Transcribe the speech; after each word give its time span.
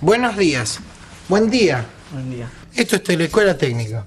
Buenos 0.00 0.36
días. 0.36 0.78
Buen 1.28 1.50
día. 1.50 1.84
Buen 2.12 2.30
día. 2.30 2.48
Esto 2.76 2.94
es 2.94 3.02
Teleescuela 3.02 3.58
Técnica. 3.58 4.06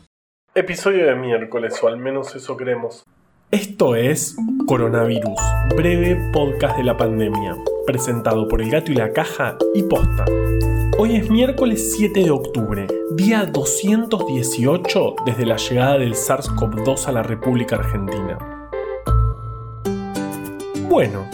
Episodio 0.56 1.06
de 1.06 1.16
miércoles, 1.16 1.78
o 1.84 1.90
al 1.90 1.98
menos 1.98 2.34
eso 2.34 2.56
creemos. 2.56 3.04
Esto 3.52 3.98
es 3.98 4.38
Coronavirus, 4.68 5.42
breve 5.76 6.16
podcast 6.32 6.78
de 6.78 6.86
la 6.86 6.96
pandemia, 6.96 7.58
presentado 7.86 8.48
por 8.48 8.62
El 8.62 8.72
Gato 8.72 8.94
y 8.94 8.96
la 8.96 9.12
Caja 9.12 9.58
y 9.74 9.84
Posta. 9.84 10.24
Hoy 10.98 11.18
es 11.18 11.30
miércoles 11.30 11.94
7 11.98 12.24
de 12.24 12.32
octubre, 12.32 12.88
día 13.18 13.46
218 13.46 15.16
desde 15.26 15.46
la 15.46 15.58
llegada 15.58 15.98
del 15.98 16.14
SARS-CoV-2 16.14 17.08
a 17.08 17.12
la 17.12 17.24
República 17.24 17.76
Argentina. 17.76 18.38
Bueno, 20.88 21.30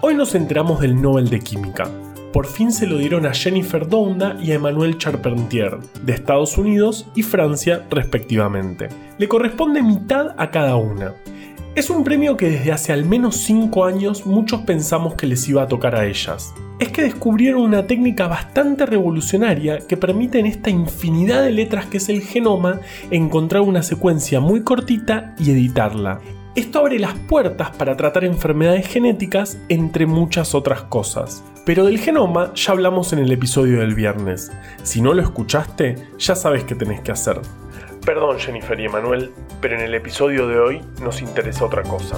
hoy 0.00 0.14
nos 0.14 0.34
enteramos 0.34 0.80
del 0.80 0.98
Nobel 0.98 1.28
de 1.28 1.40
Química, 1.40 1.90
por 2.32 2.46
fin 2.46 2.72
se 2.72 2.86
lo 2.86 2.98
dieron 2.98 3.26
a 3.26 3.32
Jennifer 3.32 3.88
Doudna 3.88 4.36
y 4.42 4.52
a 4.52 4.56
Emmanuel 4.56 4.98
Charpentier, 4.98 5.78
de 6.02 6.12
Estados 6.12 6.58
Unidos 6.58 7.06
y 7.14 7.22
Francia 7.22 7.86
respectivamente. 7.90 8.88
Le 9.18 9.28
corresponde 9.28 9.82
mitad 9.82 10.34
a 10.36 10.50
cada 10.50 10.76
una. 10.76 11.14
Es 11.74 11.90
un 11.90 12.02
premio 12.02 12.36
que 12.36 12.50
desde 12.50 12.72
hace 12.72 12.92
al 12.92 13.04
menos 13.04 13.36
5 13.36 13.84
años 13.84 14.26
muchos 14.26 14.62
pensamos 14.62 15.14
que 15.14 15.26
les 15.26 15.48
iba 15.48 15.62
a 15.62 15.68
tocar 15.68 15.94
a 15.94 16.06
ellas. 16.06 16.52
Es 16.80 16.90
que 16.90 17.02
descubrieron 17.02 17.62
una 17.62 17.86
técnica 17.86 18.26
bastante 18.26 18.84
revolucionaria 18.84 19.78
que 19.78 19.96
permite 19.96 20.38
en 20.38 20.46
esta 20.46 20.70
infinidad 20.70 21.42
de 21.42 21.52
letras 21.52 21.86
que 21.86 21.98
es 21.98 22.08
el 22.08 22.22
genoma 22.22 22.80
encontrar 23.10 23.62
una 23.62 23.82
secuencia 23.82 24.40
muy 24.40 24.62
cortita 24.62 25.34
y 25.38 25.50
editarla. 25.50 26.20
Esto 26.54 26.80
abre 26.80 26.98
las 26.98 27.14
puertas 27.14 27.70
para 27.70 27.96
tratar 27.96 28.24
enfermedades 28.24 28.86
genéticas 28.88 29.58
entre 29.68 30.06
muchas 30.06 30.54
otras 30.54 30.82
cosas. 30.82 31.44
Pero 31.64 31.84
del 31.84 31.98
genoma 31.98 32.52
ya 32.54 32.72
hablamos 32.72 33.12
en 33.12 33.20
el 33.20 33.30
episodio 33.30 33.80
del 33.80 33.94
viernes. 33.94 34.50
Si 34.82 35.00
no 35.00 35.14
lo 35.14 35.22
escuchaste, 35.22 35.96
ya 36.18 36.34
sabes 36.34 36.64
qué 36.64 36.74
tenés 36.74 37.00
que 37.02 37.12
hacer. 37.12 37.40
Perdón 38.04 38.38
Jennifer 38.38 38.80
y 38.80 38.86
Emanuel, 38.86 39.30
pero 39.60 39.76
en 39.76 39.82
el 39.82 39.94
episodio 39.94 40.48
de 40.48 40.58
hoy 40.58 40.80
nos 41.02 41.20
interesa 41.20 41.64
otra 41.64 41.82
cosa. 41.82 42.16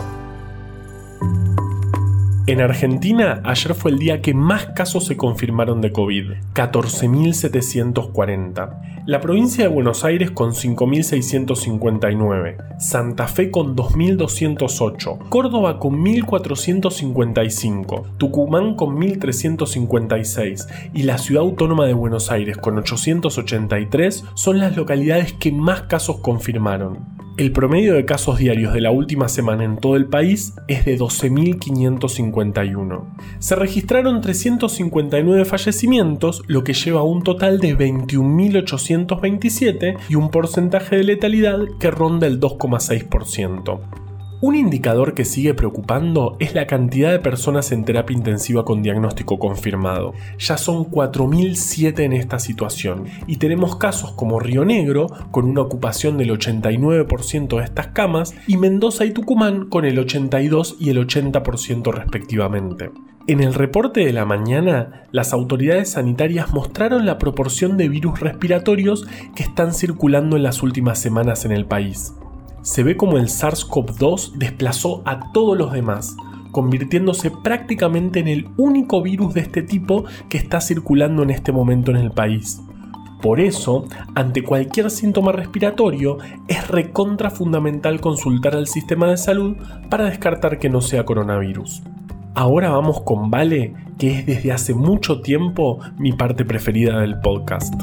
En 2.51 2.61
Argentina, 2.61 3.41
ayer 3.45 3.75
fue 3.75 3.93
el 3.93 4.01
día 4.01 4.23
que 4.23 4.35
más 4.35 4.67
casos 4.75 5.07
se 5.07 5.17
confirmaron 5.17 5.81
de 5.81 5.93
COVID, 5.93 6.33
14.740. 6.53 9.05
La 9.07 9.21
provincia 9.21 9.63
de 9.63 9.71
Buenos 9.71 10.05
Aires 10.05 10.33
con 10.33 10.51
5.659, 10.51 12.81
Santa 12.81 13.29
Fe 13.29 13.53
con 13.53 13.77
2.208, 13.77 15.29
Córdoba 15.29 15.79
con 15.79 16.05
1.455, 16.05 18.17
Tucumán 18.19 18.75
con 18.75 18.97
1.356 18.97 20.67
y 20.93 21.05
la 21.05 21.19
Ciudad 21.19 21.45
Autónoma 21.45 21.87
de 21.87 21.95
Buenos 21.95 22.33
Aires 22.33 22.57
con 22.57 22.79
883 22.79 24.25
son 24.35 24.59
las 24.59 24.77
localidades 24.77 25.35
que 25.35 25.53
más 25.53 25.83
casos 25.83 26.19
confirmaron. 26.19 27.21
El 27.41 27.51
promedio 27.53 27.95
de 27.95 28.05
casos 28.05 28.39
diarios 28.39 28.75
de 28.75 28.83
la 28.83 28.91
última 28.91 29.31
semana 29.31 29.65
en 29.65 29.79
todo 29.79 29.97
el 29.97 30.05
país 30.05 30.53
es 30.69 30.85
de 30.85 30.99
12.551. 30.99 33.05
Se 33.39 33.57
registraron 33.57 34.21
359 34.21 35.47
fallecimientos, 35.47 36.43
lo 36.49 36.65
que 36.65 36.75
lleva 36.75 37.01
a 37.01 37.05
un 37.05 37.23
total 37.23 37.59
de 37.59 37.79
21.827 37.79 39.97
y 40.11 40.17
un 40.17 40.31
porcentaje 40.31 40.97
de 40.97 41.05
letalidad 41.05 41.61
que 41.79 41.91
ronda 41.91 42.27
el 42.27 42.41
2,6%. 42.41 44.00
Un 44.43 44.55
indicador 44.55 45.13
que 45.13 45.27
sigue 45.27 45.53
preocupando 45.53 46.39
es 46.39 46.55
la 46.55 46.67
cantidad 46.67 47.11
de 47.11 47.19
personas 47.19 47.73
en 47.73 47.85
terapia 47.85 48.17
intensiva 48.17 48.65
con 48.65 48.83
diagnóstico 48.83 49.39
confirmado. 49.39 50.15
Ya 50.39 50.57
son 50.57 50.87
4.007 50.87 52.01
en 52.01 52.15
esta 52.15 52.39
situación 52.39 53.05
y 53.27 53.37
tenemos 53.37 53.77
casos 53.77 54.13
como 54.13 54.41
Río 54.41 54.65
Negro 54.65 55.09
con 55.31 55.45
una 55.45 55.61
ocupación 55.61 56.17
del 56.17 56.31
89% 56.31 57.59
de 57.59 57.65
estas 57.65 57.89
camas 57.89 58.35
y 58.47 58.57
Mendoza 58.57 59.05
y 59.05 59.11
Tucumán 59.11 59.69
con 59.69 59.85
el 59.85 59.99
82 59.99 60.77
y 60.81 60.89
el 60.89 61.07
80% 61.07 61.93
respectivamente. 61.93 62.93
En 63.27 63.41
el 63.43 63.53
reporte 63.53 64.01
de 64.07 64.15
la 64.15 64.25
mañana, 64.25 65.05
las 65.13 65.35
autoridades 65.35 65.91
sanitarias 65.91 66.55
mostraron 66.55 67.05
la 67.05 67.19
proporción 67.19 67.77
de 67.77 67.91
virus 67.91 68.21
respiratorios 68.21 69.07
que 69.37 69.43
están 69.43 69.75
circulando 69.75 70.37
en 70.37 70.45
las 70.45 70.63
últimas 70.63 70.99
semanas 70.99 71.45
en 71.45 71.53
el 71.53 71.67
país 71.67 72.15
se 72.63 72.83
ve 72.83 72.97
como 72.97 73.17
el 73.19 73.29
SARS-CoV-2 73.29 74.33
desplazó 74.33 75.03
a 75.05 75.33
todos 75.33 75.57
los 75.57 75.73
demás, 75.73 76.17
convirtiéndose 76.53 77.31
prácticamente 77.31 78.21
en 78.21 78.29
el 78.29 78.49
único 78.57 79.03
virus 79.03 79.35
de 79.35 79.41
este 79.41 79.63
tipo 79.63 80.05
que 80.29 80.39
está 80.39 80.61
circulando 80.61 81.23
en 81.23 81.31
este 81.31 81.53
momento 81.53 81.91
en 81.91 81.99
el 81.99 82.11
país. 82.11 82.61
Por 83.23 83.41
eso, 83.41 83.85
ante 84.15 84.43
cualquier 84.43 84.91
síntoma 84.91 85.33
respiratorio, 85.33 86.19
es 86.49 86.69
recontra 86.69 87.31
fundamental 87.31 88.01
consultar 88.01 88.57
al 88.57 88.67
sistema 88.67 89.09
de 89.09 89.19
salud 89.19 89.57
para 89.91 90.05
descartar 90.05 90.59
que 90.59 90.71
no 90.71 90.81
sea 90.81 91.05
coronavirus. 91.05 91.83
Ahora 92.35 92.71
vamos 92.71 93.03
con 93.03 93.31
Vale, 93.31 93.75
que 93.99 94.19
es 94.19 94.27
desde 94.27 94.53
hace 94.53 94.73
mucho 94.73 95.21
tiempo 95.21 95.81
mi 95.99 96.13
parte 96.13 96.45
preferida 96.45 97.01
del 97.01 97.21
podcast. 97.21 97.75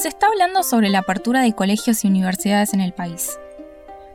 Se 0.00 0.08
está 0.08 0.28
hablando 0.28 0.62
sobre 0.62 0.88
la 0.88 1.00
apertura 1.00 1.42
de 1.42 1.52
colegios 1.52 2.04
y 2.04 2.08
universidades 2.08 2.72
en 2.72 2.80
el 2.80 2.94
país. 2.94 3.38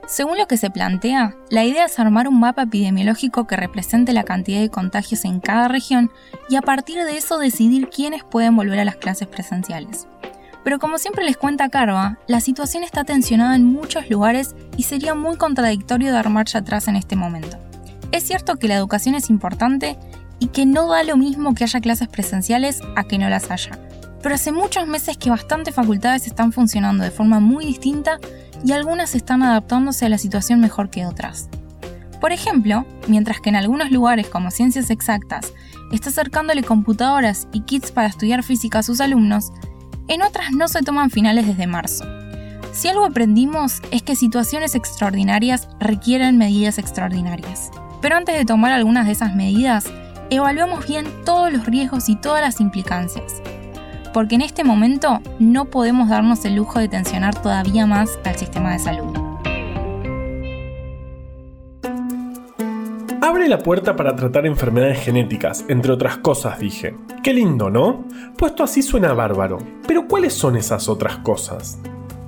Según 0.07 0.37
lo 0.37 0.47
que 0.47 0.57
se 0.57 0.71
plantea, 0.71 1.35
la 1.51 1.63
idea 1.63 1.85
es 1.85 1.99
armar 1.99 2.27
un 2.27 2.39
mapa 2.39 2.63
epidemiológico 2.63 3.45
que 3.45 3.55
represente 3.55 4.11
la 4.11 4.23
cantidad 4.23 4.59
de 4.61 4.69
contagios 4.69 5.25
en 5.25 5.39
cada 5.39 5.67
región 5.67 6.11
y 6.49 6.55
a 6.55 6.63
partir 6.63 7.03
de 7.03 7.17
eso 7.17 7.37
decidir 7.37 7.89
quiénes 7.89 8.23
pueden 8.23 8.55
volver 8.55 8.79
a 8.79 8.85
las 8.85 8.95
clases 8.95 9.27
presenciales. 9.27 10.07
Pero 10.63 10.79
como 10.79 10.97
siempre 10.97 11.23
les 11.23 11.37
cuenta 11.37 11.69
Carva, 11.69 12.17
la 12.25 12.39
situación 12.39 12.83
está 12.83 13.03
tensionada 13.03 13.55
en 13.55 13.65
muchos 13.65 14.09
lugares 14.09 14.55
y 14.77 14.83
sería 14.83 15.13
muy 15.13 15.37
contradictorio 15.37 16.11
dar 16.11 16.29
marcha 16.29 16.59
atrás 16.59 16.87
en 16.87 16.95
este 16.95 17.15
momento. 17.15 17.57
Es 18.11 18.23
cierto 18.23 18.55
que 18.55 18.67
la 18.67 18.75
educación 18.75 19.13
es 19.13 19.29
importante 19.29 19.99
y 20.39 20.47
que 20.47 20.65
no 20.65 20.87
da 20.87 21.03
lo 21.03 21.15
mismo 21.15 21.53
que 21.53 21.63
haya 21.63 21.79
clases 21.79 22.07
presenciales 22.07 22.81
a 22.95 23.03
que 23.03 23.19
no 23.19 23.29
las 23.29 23.51
haya, 23.51 23.79
pero 24.25 24.33
hace 24.33 24.51
muchos 24.51 24.87
meses 24.87 25.17
que 25.17 25.29
bastantes 25.29 25.75
facultades 25.75 26.25
están 26.25 26.51
funcionando 26.51 27.03
de 27.03 27.11
forma 27.11 27.39
muy 27.39 27.63
distinta 27.63 28.17
y 28.65 28.71
algunas 28.71 29.13
están 29.13 29.43
adaptándose 29.43 30.07
a 30.07 30.09
la 30.09 30.17
situación 30.17 30.59
mejor 30.59 30.89
que 30.89 31.05
otras. 31.05 31.47
Por 32.19 32.31
ejemplo, 32.31 32.87
mientras 33.07 33.39
que 33.39 33.49
en 33.49 33.55
algunos 33.55 33.91
lugares 33.91 34.27
como 34.27 34.49
ciencias 34.49 34.89
exactas 34.89 35.53
está 35.91 36.09
acercándole 36.09 36.63
computadoras 36.63 37.47
y 37.53 37.61
kits 37.61 37.91
para 37.91 38.07
estudiar 38.07 38.41
física 38.41 38.79
a 38.79 38.83
sus 38.83 38.99
alumnos, 38.99 39.51
en 40.07 40.23
otras 40.23 40.51
no 40.51 40.67
se 40.69 40.81
toman 40.81 41.11
finales 41.11 41.45
desde 41.45 41.67
marzo. 41.67 42.03
Si 42.73 42.87
algo 42.87 43.05
aprendimos 43.05 43.79
es 43.91 44.01
que 44.01 44.15
situaciones 44.15 44.73
extraordinarias 44.73 45.69
requieren 45.79 46.39
medidas 46.39 46.79
extraordinarias. 46.79 47.69
Pero 48.01 48.15
antes 48.15 48.35
de 48.35 48.45
tomar 48.45 48.71
algunas 48.71 49.05
de 49.05 49.11
esas 49.11 49.35
medidas, 49.35 49.85
evaluemos 50.31 50.87
bien 50.87 51.05
todos 51.25 51.53
los 51.53 51.67
riesgos 51.67 52.09
y 52.09 52.15
todas 52.15 52.41
las 52.41 52.59
implicancias 52.59 53.43
porque 54.15 54.35
en 54.35 54.41
este 54.41 54.63
momento 54.63 55.19
no 55.39 55.65
podemos 55.65 56.07
darnos 56.07 56.45
el 56.45 56.55
lujo 56.55 56.79
de 56.79 56.87
tensionar 56.87 57.35
todavía 57.35 57.85
más 57.85 58.17
al 58.23 58.37
sistema 58.37 58.71
de 58.71 58.79
salud. 58.79 59.13
Abre 63.21 63.49
la 63.49 63.59
puerta 63.59 63.97
para 63.97 64.15
tratar 64.15 64.45
enfermedades 64.45 65.01
genéticas, 65.01 65.65
entre 65.67 65.91
otras 65.91 66.15
cosas, 66.19 66.59
dije. 66.59 66.95
Qué 67.23 67.33
lindo, 67.33 67.69
¿no? 67.69 68.05
Puesto 68.37 68.63
así 68.63 68.81
suena 68.81 69.11
bárbaro. 69.11 69.57
Pero 69.85 70.07
¿cuáles 70.07 70.31
son 70.31 70.55
esas 70.55 70.87
otras 70.87 71.17
cosas? 71.17 71.77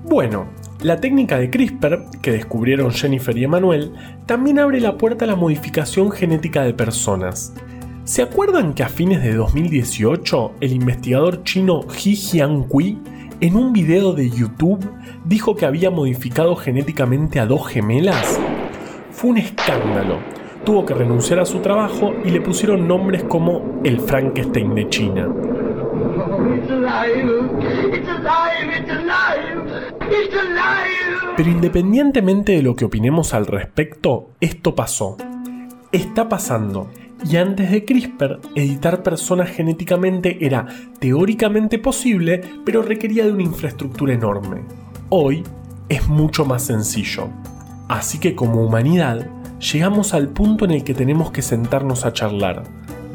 Bueno, 0.03 0.47
la 0.81 0.99
técnica 0.99 1.37
de 1.39 1.49
CRISPR, 1.49 2.19
que 2.21 2.31
descubrieron 2.31 2.91
Jennifer 2.91 3.37
y 3.37 3.45
Emanuel, 3.45 3.93
también 4.25 4.59
abre 4.59 4.81
la 4.81 4.97
puerta 4.97 5.23
a 5.23 5.27
la 5.29 5.37
modificación 5.37 6.11
genética 6.11 6.63
de 6.63 6.73
personas. 6.73 7.53
¿Se 8.07 8.21
acuerdan 8.21 8.73
que 8.73 8.83
a 8.83 8.87
fines 8.87 9.21
de 9.21 9.33
2018 9.33 10.53
el 10.61 10.71
investigador 10.71 11.43
chino 11.43 11.81
Ji 11.89 12.15
Jiankui 12.15 12.97
en 13.41 13.57
un 13.57 13.73
video 13.73 14.13
de 14.13 14.29
YouTube 14.29 14.89
dijo 15.25 15.57
que 15.57 15.65
había 15.65 15.91
modificado 15.91 16.55
genéticamente 16.55 17.41
a 17.41 17.45
dos 17.45 17.67
gemelas? 17.67 18.39
Fue 19.11 19.31
un 19.31 19.39
escándalo. 19.39 20.19
Tuvo 20.63 20.85
que 20.85 20.93
renunciar 20.93 21.41
a 21.41 21.45
su 21.45 21.59
trabajo 21.59 22.13
y 22.23 22.29
le 22.29 22.39
pusieron 22.39 22.87
nombres 22.87 23.25
como 23.25 23.81
el 23.83 23.99
Frankenstein 23.99 24.73
de 24.73 24.87
China. 24.87 25.27
Pero 31.35 31.49
independientemente 31.49 32.53
de 32.53 32.61
lo 32.61 32.73
que 32.73 32.85
opinemos 32.85 33.33
al 33.33 33.47
respecto, 33.47 34.29
esto 34.39 34.75
pasó. 34.75 35.17
Está 35.91 36.29
pasando 36.29 36.87
y 37.25 37.37
antes 37.37 37.71
de 37.71 37.83
CRISPR, 37.85 38.39
editar 38.55 39.03
personas 39.03 39.49
genéticamente 39.49 40.45
era 40.45 40.67
teóricamente 40.99 41.79
posible, 41.79 42.41
pero 42.65 42.81
requería 42.81 43.25
de 43.25 43.31
una 43.31 43.43
infraestructura 43.43 44.13
enorme. 44.13 44.61
Hoy 45.09 45.43
es 45.89 46.07
mucho 46.07 46.45
más 46.45 46.63
sencillo. 46.63 47.29
Así 47.87 48.19
que 48.19 48.35
como 48.35 48.63
humanidad, 48.63 49.29
llegamos 49.59 50.13
al 50.13 50.29
punto 50.29 50.65
en 50.65 50.71
el 50.71 50.83
que 50.83 50.93
tenemos 50.93 51.31
que 51.31 51.41
sentarnos 51.41 52.05
a 52.05 52.13
charlar. 52.13 52.63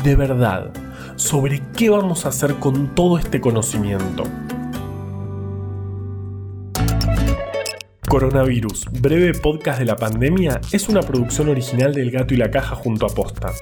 de 0.03 0.17
verdad 0.17 0.73
sobre 1.17 1.63
qué 1.77 1.91
vamos 1.91 2.27
a 2.27 2.31
hacer 2.31 2.55
con 2.57 2.95
todo 2.95 3.19
este 3.19 3.41
conocimiento. 3.41 4.25
Coronavirus, 8.09 8.87
breve 9.01 9.33
podcast 9.33 9.79
de 9.79 9.85
la 9.85 9.97
pandemia, 9.97 10.61
es 10.73 10.89
una 10.89 11.01
producción 11.01 11.49
original 11.49 11.95
del 11.95 12.11
Gato 12.11 12.35
y 12.35 12.37
la 12.37 12.51
Caja 12.51 12.75
junto 12.75 13.07
a 13.07 13.09
Posta. 13.09 13.53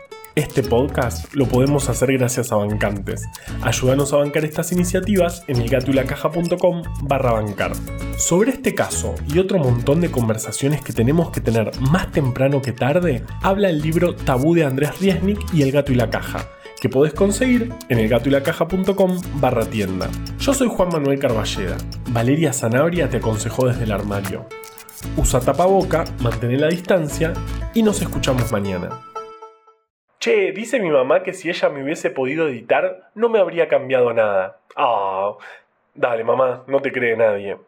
Este 0.41 0.63
podcast 0.63 1.35
lo 1.35 1.47
podemos 1.47 1.91
hacer 1.91 2.15
gracias 2.15 2.51
a 2.51 2.57
bancantes. 2.57 3.29
Ayúdanos 3.61 4.15
a 4.15 4.17
bancar 4.17 4.47
estas 4.47 4.73
iniciativas 4.73 5.45
en 5.49 5.61
elgatoylacaja.com 5.61 6.83
barra 7.03 7.33
bancar. 7.33 7.73
Sobre 8.17 8.53
este 8.53 8.75
caso 8.75 9.15
y 9.29 9.39
otro 9.39 9.59
montón 9.59 10.01
de 10.01 10.11
conversaciones 10.11 10.81
que 10.81 10.95
tenemos 10.95 11.31
que 11.31 11.43
tener 11.43 11.71
más 11.83 12.11
temprano 12.11 12.63
que 12.63 12.73
tarde, 12.73 13.23
habla 13.43 13.69
el 13.69 13.83
libro 13.83 14.17
Tabú 14.17 14.55
de 14.55 14.65
Andrés 14.65 14.99
Riesnik 14.99 15.53
y 15.53 15.61
El 15.61 15.73
Gato 15.73 15.93
y 15.93 15.97
la 15.97 16.09
Caja, 16.09 16.49
que 16.81 16.89
podés 16.89 17.13
conseguir 17.13 17.75
en 17.91 17.99
elgatoylacaja.com 17.99 19.21
barra 19.35 19.67
tienda. 19.67 20.09
Yo 20.39 20.55
soy 20.55 20.69
Juan 20.69 20.89
Manuel 20.89 21.19
Carballeda. 21.19 21.77
Valeria 22.13 22.55
Zanabria 22.55 23.11
te 23.11 23.19
aconsejó 23.19 23.69
desde 23.69 23.85
el 23.85 23.93
armario. 23.93 24.47
Usa 25.19 25.41
tapaboca, 25.41 26.07
mantén 26.23 26.59
la 26.59 26.69
distancia 26.69 27.35
y 27.75 27.83
nos 27.83 28.01
escuchamos 28.01 28.51
mañana. 28.51 29.10
Che, 30.21 30.53
dice 30.53 30.79
mi 30.81 30.91
mamá 30.91 31.23
que 31.23 31.33
si 31.33 31.49
ella 31.49 31.71
me 31.71 31.83
hubiese 31.83 32.11
podido 32.11 32.47
editar, 32.47 33.11
no 33.15 33.31
me 33.31 33.39
habría 33.39 33.69
cambiado 33.69 34.13
nada. 34.13 34.61
Ah, 34.77 35.33
dale 35.95 36.25
mamá, 36.25 36.63
no 36.67 36.81
te 36.81 36.93
cree 36.93 37.17
nadie. 37.17 37.59